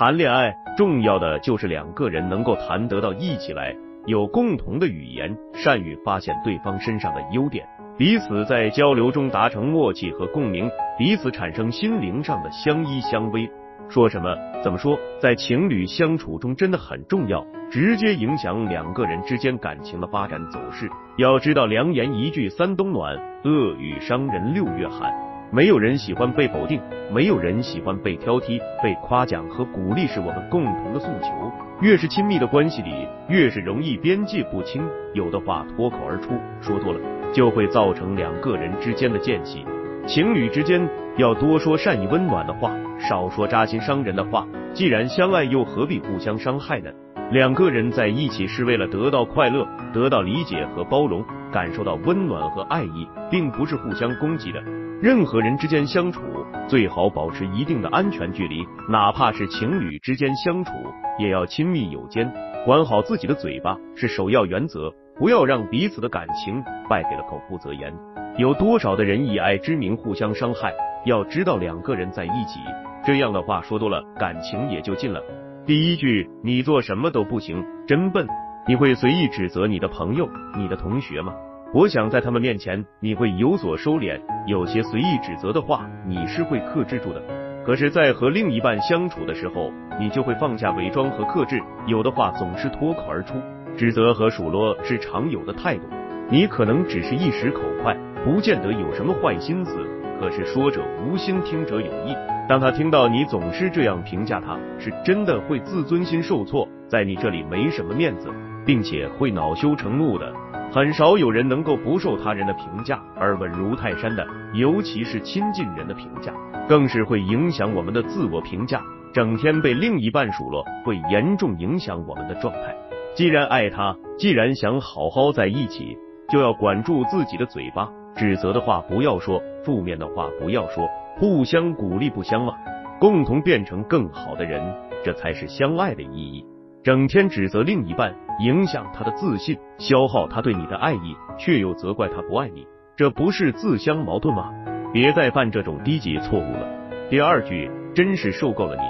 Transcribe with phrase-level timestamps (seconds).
[0.00, 3.76] 谈恋爱重要的就是两个人能够谈得到一起来，
[4.06, 13.46] 有共同的语言，善于发现对方身上的优点，彼此在交流中达成默契和共鸣，彼此产生心灵上的相依相偎。
[13.90, 14.34] 说什么？
[14.64, 14.98] 怎么说？
[15.20, 20.88] 在情侣相处中真的很重要，直接影响两个人之间感情的发展走势。
[21.18, 23.14] 要知道，良言一句三冬暖，
[23.44, 25.12] 恶语伤人六月寒。
[25.52, 26.80] 没有人喜欢被否定，
[27.12, 31.52] 没有人喜欢被挑剔，被夸奖和鼓励是我们共同的诉求。
[31.80, 34.80] 越是亲密的关系里，越是容易边界不清，
[35.12, 37.00] 有的话脱口而出，说多了
[37.32, 39.66] 就会造成两个人之间的间隙。
[40.06, 44.46] 情侣之间要多说善意温暖的话，少说扎心伤人的话。
[44.72, 46.90] 既然相爱，又何必互相伤害呢？
[47.32, 54.62] 两个人在一起是为了得到快乐，得到理解和包容，感受到温暖和爱意，并不是互相攻击的。
[55.00, 56.20] 任何人之间相处，
[56.68, 60.72] 最好保持一定的安全距离，哪怕是情侣之间相处，
[61.18, 62.30] 也要亲密有间。
[62.64, 67.92] 管好自己的嘴巴是首要原则，不要让彼此的感情败给了口不择言。
[68.40, 70.72] 有多少的人以爱之名互相伤害？
[71.04, 72.58] 要知道，两个人在一起，
[73.04, 75.20] 这样的话说多了，感情也就近了。
[75.66, 78.26] 第一句，你做什么都不行，真笨。
[78.66, 81.34] 你会随意指责你的朋友、你的同学吗？
[81.74, 87.22] 我想在他们面前，你会有所收敛，有些随意指责的话，你是会克制住的。
[87.66, 93.34] 可是，在和另一半相处的时候，你就会放下伪装和克制，有的话总是脱口而出。
[93.76, 95.82] 指责和数落是常有的态度，
[96.30, 99.86] 你可能只是一时口快，不见得有什么坏心思。
[100.18, 102.14] 可是说者无心，听者有意。
[102.48, 108.28] 当他听到你总是这样评价他，是真的会自尊心受挫，在你这里没什么面子，
[108.66, 110.32] 并且会恼羞成怒的。
[110.72, 116.32] 很少有人能够不受他人的评价而稳如泰山的，尤其是亲近人的评价，
[116.68, 118.82] 更是会影响我们的自我评价。
[119.12, 122.76] 整天被另一半数落，会严重影响我们的状态。
[123.16, 125.96] 既然爱他，既然想好好在一起，
[126.28, 130.88] 就要管住自己的嘴巴，指责的话不要说，负面的话不要说，
[131.18, 132.56] 互相鼓励不相忘，
[132.98, 134.62] 共同变成更好的人，
[135.04, 136.44] 这才是相爱的意义。
[136.82, 142.66] 整天指责另一半，影响他的自信，消耗他对你的爱意，却又责怪他不爱你，
[142.96, 144.52] 这不是自相矛盾吗？
[144.92, 146.66] 别再犯这种低级错误了。
[147.08, 148.82] 第二句，真是受够了你。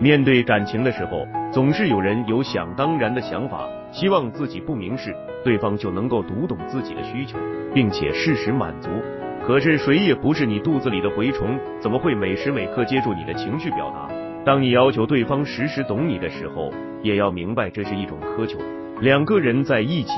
[0.00, 7.36] 面对感情的时候，总是有人有想当然的想法，希望自己不明示，对方就能够读懂自己的需求，
[7.74, 8.88] 并且适时满足。
[9.44, 14.08] 可是谁也不是你肚子里的蛔虫，怎么会每时每刻接住你的情绪表达？
[14.44, 16.72] 当你要求对方时时懂你的时候，
[17.02, 18.56] 也要明白这是一种苛求。
[19.00, 20.12] 两个人在一起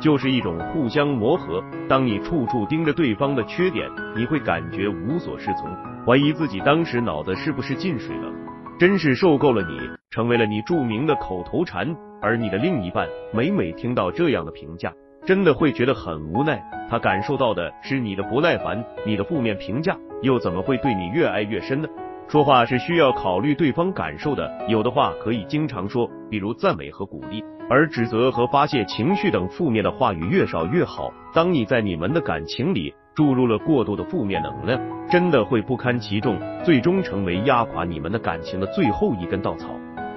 [0.00, 1.62] 就是一种互相磨合。
[1.88, 3.86] 当你处处盯着对方的缺点，
[4.16, 5.70] 你会感觉无所适从，
[6.06, 8.32] 怀疑自己当时脑子是不是进水了。
[8.78, 9.78] 真是受够了你，
[10.10, 11.96] 成为了你著名的口头禅。
[12.20, 14.92] 而你的另一半每每听到这样的评价，
[15.24, 16.62] 真的会觉得很无奈。
[16.90, 21.88] 他感受到的是你的不耐烦，你的负面评价又怎么会对你越爱越深呢？
[22.28, 31.12] 说话是需要考虑对方感受的，有的话可以经常说，比如赞美和鼓励，而指责和发泄情绪等负面的话语越少越好。
[31.32, 39.68] 当你在你们的感情里注入了过度的负面能量，真的会不堪其重，最终成为压垮你们的感情的最后一根稻草。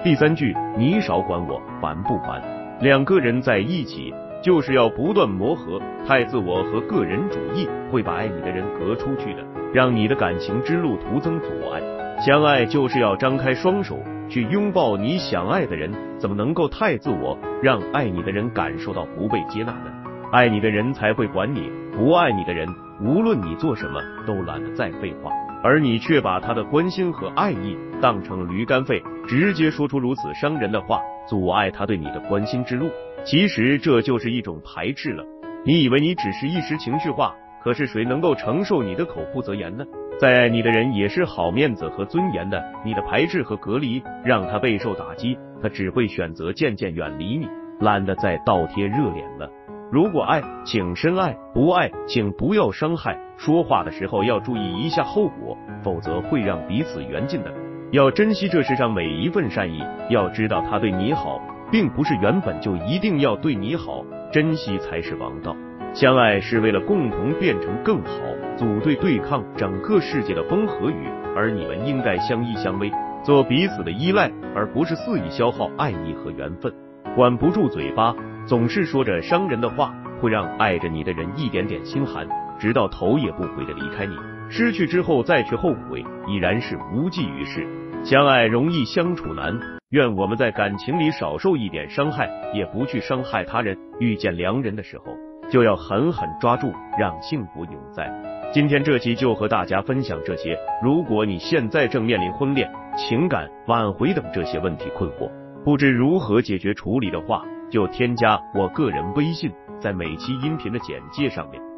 [0.03, 2.41] 第三句，你少管我，烦不烦？
[2.81, 9.43] 两个人在一起就是要不断磨合，太自我和个人主义会把爱你的人隔出去的，
[9.73, 11.81] 让你的感情之路徒增阻碍。
[12.19, 13.97] 相爱就是要张开双手
[14.27, 19.91] 去拥抱你想爱的人，怎么能够太自我，让爱你的人感受到不被接纳呢？
[20.31, 22.67] 爱你的人才会管你，不爱你的人，
[23.01, 25.31] 无论你做什么都懒得再废话，
[25.63, 32.89] 而你却把他的关心和爱意当成驴肝肺，直接说出如此伤人的话，阻碍他对你的关心之路。
[33.23, 35.23] 其实这就是一种排斥了。
[35.65, 39.85] 你以为你只是一时情绪化，可是谁能够承受你的口不择言呢？
[40.19, 47.47] 再爱你的人也是好面子和尊严的，你的排斥和隔离让他备受打击，他只会选择渐渐远离你，
[47.79, 49.49] 懒得再倒贴热脸了。
[49.91, 53.17] 如果爱，请深爱；不爱，请不要伤害。
[53.37, 57.51] 说话的时候要注意一下后果，否则会让彼此缘尽的。
[57.91, 61.41] 要珍惜这世上每一份善意，要知道他对你好，
[61.71, 65.55] 并不是原本就一定要对你好，珍惜才是王道。
[65.93, 68.11] 相爱是为了共同变成更好，
[68.55, 72.91] 组队对抗整个世界的风和雨，而你们应该相依相偎，
[73.23, 76.71] 做彼此的依赖，而不是肆意消耗爱意和缘分。
[77.15, 78.15] 管不住嘴巴，
[78.45, 82.27] 总是说着伤人的话，会让爱着你的人一点点心寒，
[82.59, 84.15] 直到头也不回的离开你。
[84.49, 87.67] 失去之后再去后悔，已然是无济于事。
[88.03, 89.59] 相爱容易相处难，
[89.89, 93.75] 愿我们在感情里少受一点伤害，也不去伤害他人。
[93.99, 95.17] 遇见良人的时候，
[95.49, 98.09] 就要狠狠抓住，让幸福永在。
[98.51, 100.57] 今天这期就和大家分享这些。
[100.83, 105.29] 如果你现在正面临婚恋、情感挽回等这些问题困惑，
[105.63, 111.68] 不知如何解决处理的话，就添加我个人微信，在每期音频的简介上面。